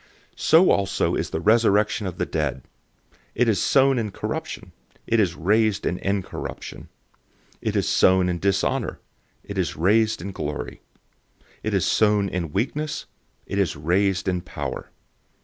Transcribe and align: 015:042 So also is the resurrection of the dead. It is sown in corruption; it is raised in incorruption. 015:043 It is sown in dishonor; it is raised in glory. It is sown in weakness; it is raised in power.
015:042 0.35 0.39
So 0.39 0.71
also 0.71 1.13
is 1.13 1.29
the 1.29 1.39
resurrection 1.39 2.07
of 2.07 2.17
the 2.17 2.25
dead. 2.25 2.63
It 3.35 3.47
is 3.47 3.61
sown 3.61 3.99
in 3.99 4.09
corruption; 4.09 4.71
it 5.05 5.19
is 5.19 5.35
raised 5.35 5.85
in 5.85 5.99
incorruption. 5.99 6.89
015:043 7.59 7.59
It 7.61 7.75
is 7.75 7.87
sown 7.87 8.27
in 8.27 8.39
dishonor; 8.39 8.99
it 9.43 9.59
is 9.59 9.75
raised 9.77 10.19
in 10.19 10.31
glory. 10.31 10.81
It 11.61 11.75
is 11.75 11.85
sown 11.85 12.29
in 12.29 12.51
weakness; 12.51 13.05
it 13.45 13.59
is 13.59 13.75
raised 13.75 14.27
in 14.27 14.41
power. 14.41 14.89